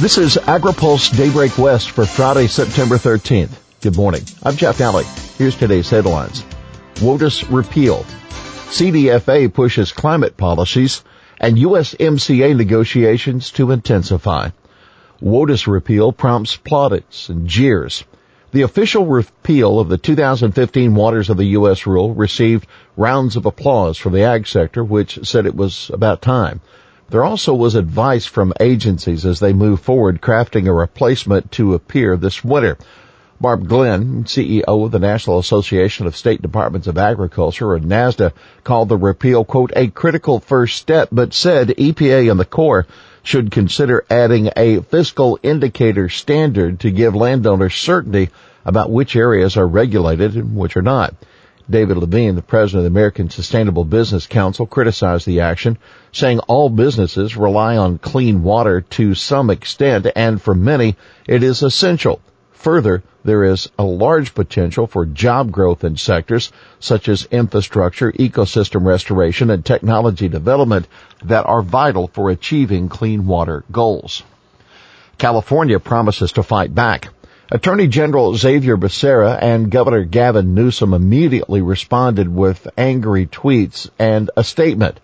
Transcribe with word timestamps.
This 0.00 0.16
is 0.16 0.36
AgriPulse 0.36 1.16
Daybreak 1.16 1.58
West 1.58 1.90
for 1.90 2.06
Friday, 2.06 2.46
September 2.46 2.98
13th. 2.98 3.50
Good 3.80 3.96
morning. 3.96 4.22
I'm 4.44 4.54
Jeff 4.54 4.78
Nalley. 4.78 5.02
Here's 5.36 5.56
today's 5.56 5.90
headlines. 5.90 6.44
WOTUS 7.00 7.50
repeal. 7.50 8.04
CDFA 8.70 9.52
pushes 9.52 9.90
climate 9.90 10.36
policies 10.36 11.02
and 11.40 11.56
USMCA 11.56 12.56
negotiations 12.56 13.50
to 13.50 13.72
intensify. 13.72 14.50
WOTUS 15.20 15.66
repeal 15.66 16.12
prompts 16.12 16.56
plaudits 16.56 17.28
and 17.28 17.48
jeers. 17.48 18.04
The 18.52 18.62
official 18.62 19.04
repeal 19.04 19.80
of 19.80 19.88
the 19.88 19.98
2015 19.98 20.94
Waters 20.94 21.28
of 21.28 21.38
the 21.38 21.44
U.S. 21.58 21.88
rule 21.88 22.14
received 22.14 22.68
rounds 22.96 23.34
of 23.34 23.46
applause 23.46 23.98
from 23.98 24.12
the 24.12 24.22
ag 24.22 24.46
sector, 24.46 24.84
which 24.84 25.26
said 25.26 25.44
it 25.44 25.56
was 25.56 25.90
about 25.92 26.22
time. 26.22 26.60
There 27.10 27.24
also 27.24 27.54
was 27.54 27.74
advice 27.74 28.26
from 28.26 28.52
agencies 28.60 29.24
as 29.24 29.40
they 29.40 29.54
move 29.54 29.80
forward 29.80 30.20
crafting 30.20 30.66
a 30.68 30.72
replacement 30.74 31.50
to 31.52 31.72
appear 31.72 32.18
this 32.18 32.44
winter. 32.44 32.76
Barb 33.40 33.66
Glenn, 33.66 34.24
CEO 34.24 34.62
of 34.66 34.90
the 34.90 34.98
National 34.98 35.38
Association 35.38 36.06
of 36.06 36.16
State 36.16 36.42
Departments 36.42 36.86
of 36.86 36.98
Agriculture, 36.98 37.72
or 37.72 37.78
NASDA, 37.78 38.32
called 38.62 38.90
the 38.90 38.98
repeal, 38.98 39.42
quote, 39.42 39.72
a 39.74 39.88
critical 39.88 40.38
first 40.38 40.76
step, 40.76 41.08
but 41.10 41.32
said 41.32 41.68
EPA 41.68 42.30
and 42.30 42.38
the 42.38 42.44
Corps 42.44 42.86
should 43.22 43.50
consider 43.50 44.04
adding 44.10 44.50
a 44.54 44.80
physical 44.80 45.38
indicator 45.42 46.10
standard 46.10 46.80
to 46.80 46.90
give 46.90 47.14
landowners 47.14 47.74
certainty 47.74 48.28
about 48.66 48.90
which 48.90 49.16
areas 49.16 49.56
are 49.56 49.66
regulated 49.66 50.34
and 50.34 50.54
which 50.54 50.76
are 50.76 50.82
not. 50.82 51.14
David 51.70 51.98
Levine, 51.98 52.34
the 52.34 52.42
president 52.42 52.86
of 52.86 52.92
the 52.92 52.98
American 52.98 53.28
Sustainable 53.28 53.84
Business 53.84 54.26
Council, 54.26 54.66
criticized 54.66 55.26
the 55.26 55.40
action, 55.40 55.76
saying 56.12 56.38
all 56.40 56.70
businesses 56.70 57.36
rely 57.36 57.76
on 57.76 57.98
clean 57.98 58.42
water 58.42 58.80
to 58.80 59.14
some 59.14 59.50
extent, 59.50 60.06
and 60.16 60.40
for 60.40 60.54
many, 60.54 60.96
it 61.26 61.42
is 61.42 61.62
essential. 61.62 62.20
Further, 62.52 63.02
there 63.22 63.44
is 63.44 63.68
a 63.78 63.84
large 63.84 64.34
potential 64.34 64.86
for 64.86 65.04
job 65.04 65.50
growth 65.50 65.84
in 65.84 65.96
sectors 65.96 66.50
such 66.80 67.08
as 67.08 67.28
infrastructure, 67.30 68.12
ecosystem 68.12 68.86
restoration, 68.86 69.50
and 69.50 69.64
technology 69.64 70.28
development 70.28 70.88
that 71.22 71.44
are 71.44 71.62
vital 71.62 72.08
for 72.08 72.30
achieving 72.30 72.88
clean 72.88 73.26
water 73.26 73.62
goals. 73.70 74.22
California 75.18 75.78
promises 75.78 76.32
to 76.32 76.42
fight 76.42 76.74
back. 76.74 77.08
Attorney 77.50 77.86
General 77.86 78.36
Xavier 78.36 78.76
Becerra 78.76 79.38
and 79.40 79.70
Governor 79.70 80.04
Gavin 80.04 80.52
Newsom 80.54 80.92
immediately 80.92 81.62
responded 81.62 82.28
with 82.28 82.68
angry 82.76 83.24
tweets 83.24 83.88
and 83.98 84.30
a 84.36 84.44
statement. 84.44 85.00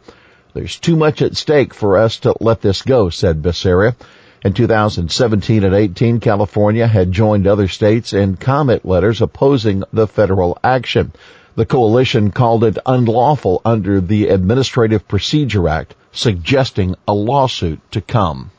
There's 0.53 0.79
too 0.79 0.95
much 0.95 1.23
at 1.23 1.39
stake 1.39 1.73
for 1.73 1.97
us 1.97 2.19
to 2.19 2.35
let 2.41 2.61
this 2.61 2.83
go, 2.83 3.09
said 3.09 3.41
Becerra. 3.41 3.97
In 4.45 4.53
2017 4.53 5.65
and 5.65 5.75
18, 5.75 6.21
California 6.21 6.87
had 6.87 7.13
joined 7.13 7.47
other 7.47 7.67
states 7.67 8.13
in 8.13 8.37
comment 8.37 8.85
letters 8.85 9.23
opposing 9.23 9.83
the 9.91 10.07
federal 10.07 10.59
action. 10.63 11.15
The 11.55 11.65
coalition 11.65 12.31
called 12.31 12.65
it 12.65 12.77
unlawful 12.85 13.63
under 13.65 14.03
the 14.03 14.29
Administrative 14.29 15.09
Procedure 15.09 15.67
Act, 15.67 15.95
suggesting 16.13 16.95
a 17.09 17.15
lawsuit 17.15 17.81
to 17.93 18.03
come. 18.03 18.51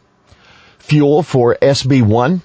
Fuel 0.80 1.22
for 1.22 1.55
SB1? 1.61 2.42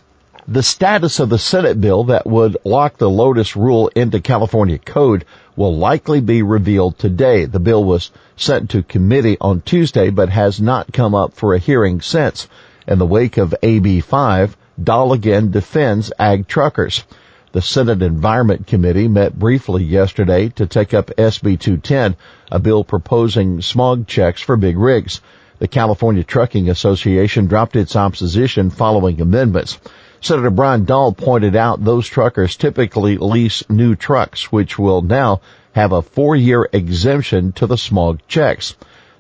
The 0.53 0.65
status 0.65 1.21
of 1.21 1.29
the 1.29 1.39
Senate 1.39 1.81
bill 1.81 2.03
that 2.11 2.27
would 2.27 2.57
lock 2.65 2.99
the 2.99 3.09
WOTUS 3.09 3.55
rule 3.55 3.87
into 3.95 4.19
California 4.19 4.79
code 4.79 5.25
will 5.55 5.77
likely 5.77 6.21
be 6.21 6.43
revealed 6.43 6.99
today. 6.99 7.45
The 7.45 7.61
bill 7.61 7.85
was 7.85 8.11
sent 8.35 8.69
to 8.71 8.83
committee 8.83 9.37
on 9.41 9.61
Tuesday 9.61 10.11
but 10.11 10.29
has 10.31 10.61
not 10.61 10.93
come 10.93 11.15
up 11.15 11.35
for 11.35 11.55
a 11.55 11.61
hearing 11.61 12.01
since. 12.01 12.49
In 12.89 12.99
the 12.99 13.07
wake 13.07 13.37
of 13.37 13.55
AB5, 13.63 14.57
Dahle 14.83 15.15
again 15.15 15.53
defends 15.53 16.11
ag 16.19 16.49
truckers. 16.49 17.05
The 17.53 17.63
Senate 17.63 18.03
Environment 18.03 18.67
Committee 18.67 19.07
met 19.07 19.39
briefly 19.39 19.85
yesterday 19.85 20.49
to 20.57 20.67
take 20.67 20.93
up 20.93 21.13
SB 21.17 21.61
210, 21.61 22.17
a 22.51 22.59
bill 22.59 22.83
proposing 22.83 23.63
smog 23.63 24.09
checks 24.09 24.43
for 24.43 24.57
big 24.57 24.77
rigs. 24.77 25.21
The 25.61 25.69
California 25.69 26.25
Trucking 26.25 26.69
Association 26.69 27.47
dropped 27.47 27.77
its 27.77 27.95
opposition 27.95 28.71
following 28.71 29.21
amendments. 29.21 29.79
Senator 30.23 30.51
Brian 30.51 30.85
Dahle 30.85 31.17
pointed 31.17 31.57
out 31.57 31.83
those 31.83 32.07
truckers 32.07 32.55
typically 32.55 33.17
lease 33.17 33.63
new 33.71 33.97
trucks, 33.97 34.53
which 34.53 34.79
will 34.79 35.01
now 35.01 35.41
have 35.73 35.93
a 35.93 36.03
four-year 36.03 36.69
exemption 36.75 37.53
to 37.53 37.67
the 37.67 37.79
smog 37.79 38.21
checks. 38.29 38.77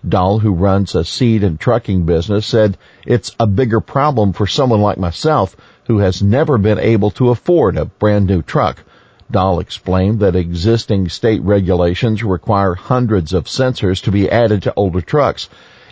Dahle, 0.07 0.43
who 0.43 0.53
runs 0.53 0.95
a 0.95 1.03
seed 1.03 1.43
and 1.43 1.59
trucking 1.59 2.05
business, 2.05 2.47
said 2.47 2.77
it's 3.07 3.35
a 3.41 3.47
bigger 3.47 3.81
problem 3.81 4.35
for 4.35 4.47
someone 4.47 4.83
like 4.83 4.99
myself 4.99 5.57
who 5.87 6.01
has 6.01 6.23
never 6.23 6.59
been 6.59 6.79
able 6.79 7.11
to 7.13 7.31
afford 7.31 7.79
a 7.79 7.87
brand 7.87 8.27
new 8.27 8.43
truck. 8.43 8.85
Dahle 9.33 9.63
explained 9.63 10.21
that 10.21 10.37
existing 10.37 11.09
state 11.09 11.43
regulations 11.43 12.23
require 12.23 12.75
hundreds 12.75 13.33
of 13.33 13.45
sensors 13.45 14.03
to 14.03 14.11
be 14.11 14.31
added 14.31 14.65
to 14.65 14.75
older 14.77 15.01
trucks. 15.01 15.49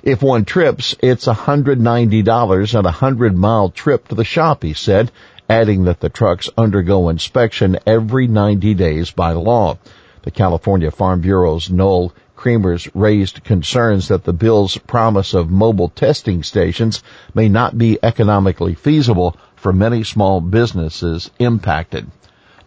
If 0.09 0.23
one 0.23 0.47
trips, 0.47 0.95
it's 1.03 1.27
$190 1.27 1.77
and 1.77 2.87
a 2.87 2.89
100 2.89 3.37
mile 3.37 3.69
trip 3.69 4.09
to 4.09 4.15
the 4.15 4.25
shop, 4.25 4.63
he 4.63 4.73
said, 4.73 5.13
adding 5.51 5.85
that 5.85 6.01
the 6.01 6.09
trucks 6.09 6.49
undergo 6.57 7.11
inspection 7.11 7.77
every 7.87 8.27
90 8.27 8.73
days 8.73 9.11
by 9.11 9.33
law. 9.33 9.77
The 10.23 10.31
California 10.31 10.91
Farm 10.91 11.21
Bureau's 11.21 11.69
Noelle 11.69 12.15
Cremers 12.39 12.91
raised 12.95 13.45
concerns 13.45 14.09
that 14.09 14.25
the 14.25 14.33
bill's 14.33 14.79
promise 14.79 15.35
of 15.35 15.51
mobile 15.51 15.91
testing 15.91 16.43
stations 16.43 17.03
may 17.35 17.51
not 17.51 17.77
be 17.77 17.99
economically 18.03 18.73
feasible 18.73 19.37
for 19.57 19.75
many 19.75 20.05
small 20.05 20.41
businesses 20.41 21.31
impacted. 21.39 22.07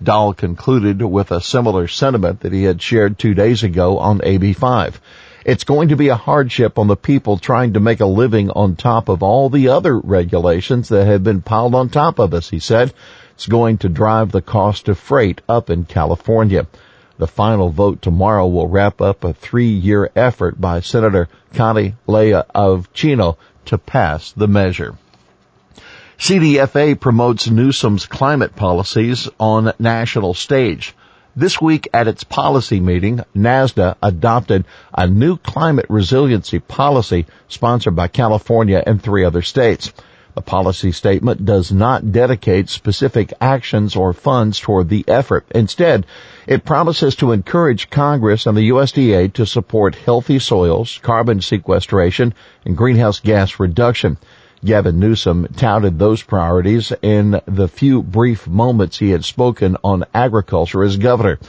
Dahle 0.03 0.38
concluded 0.38 1.01
with 1.01 1.31
a 1.31 1.41
similar 1.41 1.88
sentiment 1.88 2.41
that 2.41 2.53
he 2.53 2.66
had 2.66 2.84
shared 2.84 3.18
two 3.18 3.34
days 3.34 3.63
ago 3.63 3.97
on 3.97 4.19
AB5. 4.19 4.94
It's 5.44 5.63
going 5.63 5.90
to 5.90 5.96
be 5.96 6.09
a 6.09 6.16
hardship 6.16 6.78
on 6.78 6.88
the 6.88 6.96
people 6.96 7.38
trying 7.38 7.74
to 7.74 7.79
make 7.79 8.00
a 8.00 8.06
living 8.06 8.52
on 8.52 8.75
top 8.75 9.09
of 9.09 9.24
all 9.24 9.50
the 9.50 9.69
other 9.69 9.97
regulations 9.97 10.90
that 10.90 11.07
have 11.07 11.24
been 11.24 11.41
piled 11.41 11.74
on 11.74 11.90
top 11.90 12.19
of 12.19 12.35
us, 12.35 12.50
he 12.50 12.59
said. 12.59 12.94
It's 13.34 13.47
going 13.47 13.80
to 13.80 13.90
drive 13.90 14.31
the 14.31 14.44
cost 14.44 14.88
of 14.88 15.00
freight 15.00 15.41
up 15.50 15.72
in 15.72 15.85
California. 15.85 16.68
The 17.18 17.25
final 17.25 17.69
vote 17.69 18.03
tomorrow 18.03 18.46
will 18.46 18.68
wrap 18.68 19.01
up 19.01 19.24
a 19.24 19.34
three-year 19.34 20.12
effort 20.16 20.62
by 20.62 20.81
Senator 20.81 21.28
Connie 21.53 21.96
Leyva 22.07 22.46
of 22.53 22.94
Chino 22.94 23.38
to 23.66 23.80
pass 23.80 24.31
the 24.34 24.47
measure. 24.47 24.96
CDFA 26.19 27.00
promotes 27.00 27.50
Newsom's 27.50 28.06
climate 28.06 28.56
policies 28.56 29.28
on 29.40 29.74
national 29.80 30.35
stage. 30.35 30.94
This 31.36 31.62
week 31.62 31.88
at 31.94 32.09
its 32.09 32.25
policy 32.25 32.81
meeting, 32.81 33.22
NASDA 33.34 33.96
adopted 34.03 34.66
a 34.94 35.08
new 35.08 35.38
climate 35.38 35.86
resiliency 35.88 36.59
policy 36.59 37.25
sponsored 37.47 37.96
by 37.96 38.09
California 38.09 38.84
and 38.86 39.02
three 39.02 39.24
other 39.24 39.42
states. 39.42 39.94
The 40.36 40.42
policy 40.42 40.92
statement 40.92 41.46
does 41.46 41.72
not 41.72 42.12
dedicate 42.12 42.68
specific 42.68 43.31
actions 43.40 43.96
or 43.96 44.12
funds 44.12 44.59
toward 44.59 44.90
the 44.90 45.06
effort. 45.08 45.46
Instead, 45.56 46.06
it 46.47 46.66
promises 46.66 47.16
to 47.16 47.31
encourage 47.31 47.90
Congress 47.90 48.46
and 48.46 48.58
the 48.58 48.68
USDA 48.69 49.31
to 49.36 49.46
support 49.46 49.96
healthy 49.96 50.40
soils, 50.40 51.00
carbon 51.02 51.40
sequestration, 51.40 52.34
and 52.66 52.75
greenhouse 52.75 53.22
gas 53.22 53.58
reduction. 53.58 54.18
Gavin 54.64 55.00
Newsom 55.00 55.48
touted 55.56 55.98
those 55.98 56.22
priorities 56.22 56.94
in 57.02 57.42
the 57.48 57.68
few 57.68 58.04
brief 58.04 58.48
moments 58.48 59.00
he 59.00 59.10
had 59.10 59.26
spoken 59.26 59.76
on 59.84 60.06
agriculture 60.14 60.84
as 60.84 60.98
governor. 60.98 61.40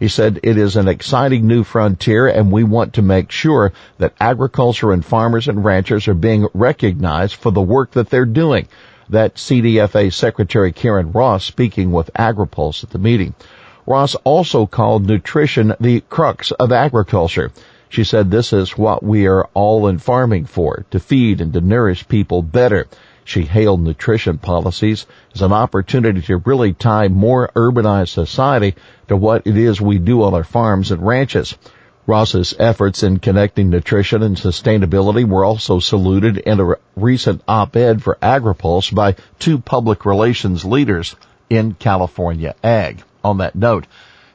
He 0.00 0.08
said 0.08 0.40
it 0.42 0.56
is 0.56 0.74
an 0.76 0.88
exciting 0.88 1.46
new 1.46 1.64
frontier 1.64 2.26
and 2.26 2.50
we 2.50 2.64
want 2.64 2.94
to 2.94 3.02
make 3.02 3.30
sure 3.30 3.72
that 3.98 4.14
agriculture 4.18 4.90
and 4.90 5.04
farmers 5.04 5.48
and 5.48 5.62
ranchers 5.62 6.08
are 6.08 6.14
being 6.14 6.48
recognized 6.54 7.34
for 7.34 7.52
the 7.52 7.60
work 7.60 7.90
that 7.90 8.08
they're 8.08 8.24
doing. 8.24 8.66
That 9.10 9.34
CDFA 9.34 10.10
Secretary 10.10 10.72
Karen 10.72 11.12
Ross 11.12 11.44
speaking 11.44 11.92
with 11.92 12.10
AgriPulse 12.14 12.82
at 12.82 12.90
the 12.90 12.98
meeting. 12.98 13.34
Ross 13.84 14.14
also 14.24 14.64
called 14.64 15.06
nutrition 15.06 15.74
the 15.78 16.00
crux 16.08 16.52
of 16.52 16.72
agriculture. 16.72 17.52
She 17.92 18.04
said 18.04 18.30
this 18.30 18.54
is 18.54 18.78
what 18.78 19.02
we 19.02 19.26
are 19.26 19.50
all 19.52 19.86
in 19.86 19.98
farming 19.98 20.46
for, 20.46 20.86
to 20.92 20.98
feed 20.98 21.42
and 21.42 21.52
to 21.52 21.60
nourish 21.60 22.08
people 22.08 22.40
better. 22.40 22.86
She 23.22 23.42
hailed 23.42 23.82
nutrition 23.82 24.38
policies 24.38 25.04
as 25.34 25.42
an 25.42 25.52
opportunity 25.52 26.22
to 26.22 26.38
really 26.38 26.72
tie 26.72 27.08
more 27.08 27.50
urbanized 27.54 28.08
society 28.08 28.76
to 29.08 29.16
what 29.18 29.46
it 29.46 29.58
is 29.58 29.78
we 29.78 29.98
do 29.98 30.22
on 30.22 30.32
our 30.32 30.42
farms 30.42 30.90
and 30.90 31.06
ranches. 31.06 31.54
Ross's 32.06 32.54
efforts 32.58 33.02
in 33.02 33.18
connecting 33.18 33.68
nutrition 33.68 34.22
and 34.22 34.38
sustainability 34.38 35.28
were 35.28 35.44
also 35.44 35.78
saluted 35.78 36.38
in 36.38 36.60
a 36.60 36.76
recent 36.96 37.42
op-ed 37.46 38.02
for 38.02 38.16
AgriPulse 38.22 38.94
by 38.94 39.16
two 39.38 39.58
public 39.58 40.06
relations 40.06 40.64
leaders 40.64 41.14
in 41.50 41.74
California 41.74 42.54
Ag. 42.64 43.02
On 43.22 43.36
that 43.36 43.54
note, 43.54 43.86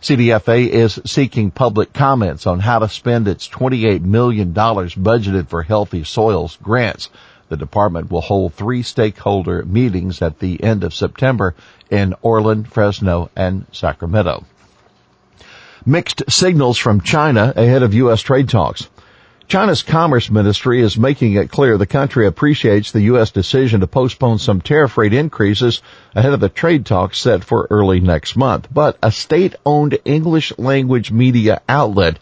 CDFA 0.02 0.68
is 0.68 1.00
seeking 1.06 1.50
public 1.50 1.92
comments 1.92 2.46
on 2.46 2.60
how 2.60 2.80
to 2.80 2.88
spend 2.88 3.28
its 3.28 3.48
$28 3.50 4.02
million 4.02 4.54
budgeted 4.54 5.48
for 5.48 5.64
healthy 5.64 6.04
soils 6.04 6.58
grants. 6.62 7.10
The 7.50 7.58
department 7.58 8.12
will 8.12 8.22
hold 8.22 8.54
three 8.54 8.84
stakeholder 8.84 9.64
meetings 9.64 10.22
at 10.22 10.40
the 10.40 10.64
end 10.64 10.84
of 10.84 10.94
September 10.94 11.56
in 11.90 12.14
Orland, 12.22 12.72
Fresno, 12.72 13.32
and 13.36 13.66
Sacramento. 13.72 14.44
Mixed 15.86 16.24
signals 16.30 16.78
from 16.78 17.02
China 17.02 17.54
ahead 17.56 17.82
of 17.82 17.94
U.S. 17.94 18.22
trade 18.22 18.50
talks. 18.50 18.90
China's 19.48 19.82
Commerce 19.82 20.30
Ministry 20.30 20.82
is 20.82 20.98
making 20.98 21.36
it 21.36 21.50
clear 21.50 21.78
the 21.78 21.86
country 21.86 22.28
appreciates 22.28 22.92
the 22.92 23.04
U.S. 23.04 23.32
decision 23.32 23.80
to 23.80 23.88
postpone 23.88 24.40
some 24.40 24.60
tariff 24.60 24.98
rate 24.98 25.14
increases 25.14 25.82
ahead 26.14 26.34
of 26.34 26.42
the 26.42 26.50
trade 26.50 26.86
talks 26.86 27.18
set 27.18 27.46
for 27.46 27.66
early 27.70 28.02
next 28.02 28.36
month. 28.36 28.68
But 28.70 28.98
a 29.02 29.10
state-owned 29.10 30.00
English 30.04 30.52
language 30.58 31.14
media 31.14 31.62
outlet 31.70 32.20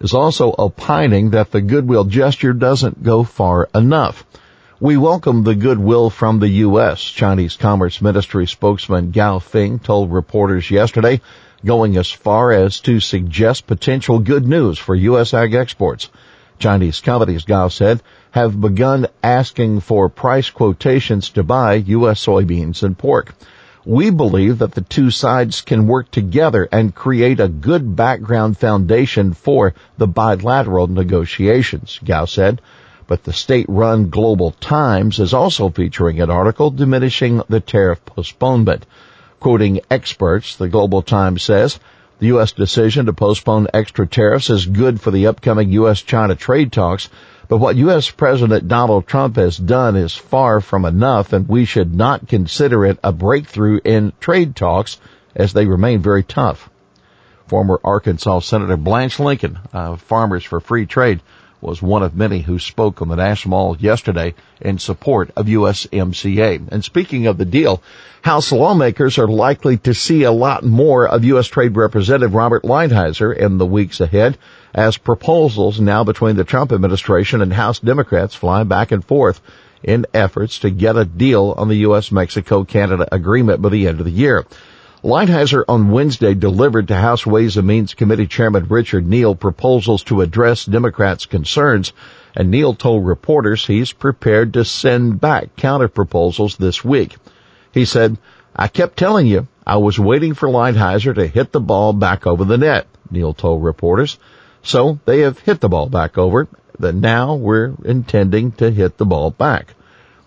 is 0.00 0.14
also 0.14 0.52
opining 0.58 1.30
that 1.30 1.52
the 1.52 1.60
goodwill 1.60 2.06
gesture 2.06 2.52
doesn't 2.52 3.04
go 3.04 3.22
far 3.22 3.68
enough. 3.72 4.24
We 4.80 4.96
welcome 4.96 5.44
the 5.44 5.54
goodwill 5.54 6.10
from 6.10 6.40
the 6.40 6.48
U.S., 6.48 7.00
Chinese 7.00 7.56
Commerce 7.56 8.02
Ministry 8.02 8.48
spokesman 8.48 9.12
Gao 9.12 9.38
Feng 9.38 9.78
told 9.78 10.12
reporters 10.12 10.68
yesterday, 10.72 11.20
going 11.64 11.96
as 11.96 12.10
far 12.10 12.50
as 12.50 12.80
to 12.80 12.98
suggest 12.98 13.68
potential 13.68 14.18
good 14.18 14.44
news 14.44 14.76
for 14.76 14.96
U.S. 14.96 15.32
ag 15.34 15.54
exports. 15.54 16.10
Chinese 16.58 17.00
companies, 17.00 17.44
Gao 17.44 17.68
said, 17.68 18.02
have 18.30 18.60
begun 18.60 19.06
asking 19.22 19.80
for 19.80 20.08
price 20.08 20.50
quotations 20.50 21.30
to 21.30 21.42
buy 21.42 21.74
U.S. 21.74 22.24
soybeans 22.24 22.82
and 22.82 22.96
pork. 22.96 23.34
We 23.86 24.10
believe 24.10 24.58
that 24.58 24.72
the 24.72 24.80
two 24.80 25.10
sides 25.10 25.60
can 25.60 25.86
work 25.86 26.10
together 26.10 26.66
and 26.72 26.94
create 26.94 27.38
a 27.38 27.48
good 27.48 27.94
background 27.94 28.56
foundation 28.56 29.34
for 29.34 29.74
the 29.98 30.06
bilateral 30.06 30.86
negotiations, 30.86 32.00
Gao 32.02 32.24
said. 32.24 32.62
But 33.06 33.24
the 33.24 33.34
state-run 33.34 34.08
Global 34.08 34.52
Times 34.52 35.18
is 35.18 35.34
also 35.34 35.68
featuring 35.68 36.20
an 36.22 36.30
article 36.30 36.70
diminishing 36.70 37.42
the 37.50 37.60
tariff 37.60 38.02
postponement. 38.06 38.86
Quoting 39.38 39.80
experts, 39.90 40.56
the 40.56 40.68
Global 40.68 41.02
Times 41.02 41.42
says, 41.42 41.78
the 42.18 42.26
U.S. 42.28 42.52
decision 42.52 43.06
to 43.06 43.12
postpone 43.12 43.68
extra 43.74 44.06
tariffs 44.06 44.50
is 44.50 44.66
good 44.66 45.00
for 45.00 45.10
the 45.10 45.26
upcoming 45.26 45.70
U.S.-China 45.72 46.38
trade 46.38 46.72
talks, 46.72 47.08
but 47.48 47.58
what 47.58 47.76
U.S. 47.76 48.10
President 48.10 48.68
Donald 48.68 49.06
Trump 49.06 49.36
has 49.36 49.56
done 49.56 49.96
is 49.96 50.14
far 50.14 50.60
from 50.60 50.84
enough 50.84 51.32
and 51.32 51.48
we 51.48 51.64
should 51.64 51.94
not 51.94 52.28
consider 52.28 52.86
it 52.86 52.98
a 53.02 53.12
breakthrough 53.12 53.80
in 53.84 54.12
trade 54.20 54.56
talks 54.56 54.98
as 55.34 55.52
they 55.52 55.66
remain 55.66 56.00
very 56.00 56.22
tough. 56.22 56.70
Former 57.48 57.80
Arkansas 57.84 58.40
Senator 58.40 58.76
Blanche 58.76 59.20
Lincoln, 59.20 59.58
uh, 59.72 59.96
Farmers 59.96 60.44
for 60.44 60.60
Free 60.60 60.86
Trade, 60.86 61.20
was 61.64 61.82
one 61.82 62.02
of 62.02 62.14
many 62.14 62.40
who 62.40 62.58
spoke 62.58 63.00
on 63.00 63.08
the 63.08 63.16
National 63.16 63.50
Mall 63.50 63.76
yesterday 63.78 64.34
in 64.60 64.78
support 64.78 65.30
of 65.36 65.46
USMCA. 65.46 66.68
And 66.70 66.84
speaking 66.84 67.26
of 67.26 67.38
the 67.38 67.44
deal, 67.44 67.82
House 68.22 68.52
lawmakers 68.52 69.18
are 69.18 69.28
likely 69.28 69.76
to 69.78 69.94
see 69.94 70.22
a 70.22 70.32
lot 70.32 70.64
more 70.64 71.06
of 71.08 71.24
U.S. 71.24 71.46
Trade 71.46 71.76
Representative 71.76 72.34
Robert 72.34 72.62
Lighthizer 72.62 73.36
in 73.36 73.58
the 73.58 73.66
weeks 73.66 74.00
ahead 74.00 74.38
as 74.74 74.96
proposals 74.96 75.80
now 75.80 76.04
between 76.04 76.36
the 76.36 76.44
Trump 76.44 76.72
administration 76.72 77.42
and 77.42 77.52
House 77.52 77.78
Democrats 77.78 78.34
fly 78.34 78.64
back 78.64 78.92
and 78.92 79.04
forth 79.04 79.40
in 79.82 80.06
efforts 80.14 80.60
to 80.60 80.70
get 80.70 80.96
a 80.96 81.04
deal 81.04 81.54
on 81.56 81.68
the 81.68 81.76
U.S.-Mexico-Canada 81.76 83.08
agreement 83.12 83.60
by 83.60 83.68
the 83.68 83.86
end 83.86 84.00
of 84.00 84.06
the 84.06 84.12
year. 84.12 84.46
Lighthizer 85.04 85.62
on 85.68 85.90
Wednesday 85.90 86.32
delivered 86.32 86.88
to 86.88 86.94
House 86.94 87.26
Ways 87.26 87.58
and 87.58 87.66
Means 87.66 87.92
Committee 87.92 88.26
Chairman 88.26 88.64
Richard 88.70 89.06
Neal 89.06 89.34
proposals 89.34 90.02
to 90.04 90.22
address 90.22 90.64
Democrats' 90.64 91.26
concerns, 91.26 91.92
and 92.34 92.50
Neal 92.50 92.72
told 92.72 93.06
reporters 93.06 93.66
he's 93.66 93.92
prepared 93.92 94.54
to 94.54 94.64
send 94.64 95.20
back 95.20 95.56
counter 95.56 95.88
proposals 95.88 96.56
this 96.56 96.82
week. 96.82 97.18
He 97.70 97.84
said, 97.84 98.16
I 98.56 98.68
kept 98.68 98.96
telling 98.96 99.26
you 99.26 99.46
I 99.66 99.76
was 99.76 99.98
waiting 99.98 100.32
for 100.32 100.48
Lighthizer 100.48 101.14
to 101.14 101.26
hit 101.26 101.52
the 101.52 101.60
ball 101.60 101.92
back 101.92 102.26
over 102.26 102.46
the 102.46 102.56
net, 102.56 102.86
Neal 103.10 103.34
told 103.34 103.62
reporters. 103.62 104.18
So 104.62 105.00
they 105.04 105.20
have 105.20 105.38
hit 105.38 105.60
the 105.60 105.68
ball 105.68 105.90
back 105.90 106.16
over, 106.16 106.48
that 106.78 106.94
now 106.94 107.34
we're 107.34 107.74
intending 107.84 108.52
to 108.52 108.70
hit 108.70 108.96
the 108.96 109.04
ball 109.04 109.30
back. 109.30 109.74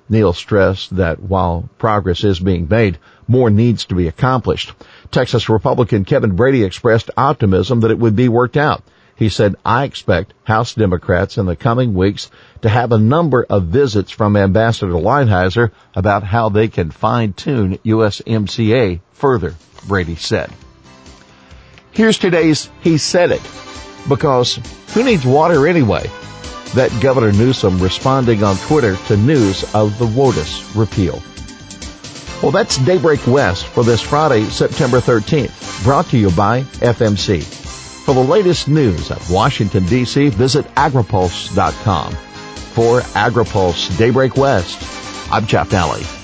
Neal 0.09 0.33
stressed 0.33 0.95
that 0.95 1.19
while 1.19 1.69
progress 1.77 2.23
is 2.23 2.39
being 2.39 2.67
made, 2.69 2.97
more 3.27 3.49
needs 3.49 3.85
to 3.85 3.95
be 3.95 4.07
accomplished. 4.07 4.73
Texas 5.11 5.49
Republican 5.49 6.05
Kevin 6.05 6.35
Brady 6.35 6.63
expressed 6.63 7.11
optimism 7.17 7.81
that 7.81 7.91
it 7.91 7.99
would 7.99 8.15
be 8.15 8.29
worked 8.29 8.57
out. 8.57 8.83
He 9.15 9.29
said, 9.29 9.55
I 9.65 9.83
expect 9.83 10.33
House 10.43 10.75
Democrats 10.75 11.37
in 11.39 11.47
the 11.47 11.55
coming 11.55 11.95
weeks 11.95 12.29
to 12.61 12.69
have 12.69 12.91
a 12.91 12.99
number 12.99 13.45
of 13.49 13.63
visits 13.63 14.11
from 14.11 14.37
Ambassador 14.37 14.93
Lighthizer 14.93 15.71
about 15.95 16.23
how 16.23 16.49
they 16.49 16.67
can 16.67 16.91
fine 16.91 17.33
tune 17.33 17.79
USMCA 17.83 18.99
further, 19.13 19.55
Brady 19.87 20.15
said. 20.15 20.51
Here's 21.91 22.19
today's 22.19 22.69
He 22.81 22.99
Said 22.99 23.31
It. 23.31 23.41
Because 24.07 24.59
who 24.93 25.03
needs 25.03 25.25
water 25.25 25.67
anyway? 25.67 26.09
That 26.75 26.91
Governor 27.01 27.31
Newsom 27.31 27.79
responding 27.79 28.43
on 28.43 28.57
Twitter 28.57 28.95
to 29.07 29.17
news 29.17 29.63
of 29.73 29.97
the 29.99 30.05
WOTUS 30.05 30.75
repeal. 30.75 31.21
Well, 32.41 32.51
that's 32.51 32.77
Daybreak 32.77 33.25
West 33.25 33.65
for 33.65 33.83
this 33.83 34.01
Friday, 34.01 34.43
September 34.45 34.99
13th, 34.99 35.83
brought 35.83 36.05
to 36.07 36.17
you 36.17 36.29
by 36.31 36.61
FMC. 36.61 37.43
For 38.05 38.13
the 38.13 38.23
latest 38.23 38.67
news 38.67 39.11
of 39.11 39.31
Washington, 39.31 39.85
D.C., 39.85 40.29
visit 40.29 40.65
agripulse.com. 40.75 42.13
For 42.13 43.01
AgriPulse 43.01 43.97
Daybreak 43.97 44.37
West, 44.37 44.77
I'm 45.31 45.47
Jeff 45.47 45.69
Daly. 45.69 46.16